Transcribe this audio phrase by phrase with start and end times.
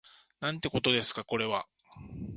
[0.39, 1.67] なんてことですかこれは